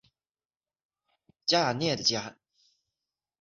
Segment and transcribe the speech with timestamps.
[1.45, 2.35] 加雅涅的家。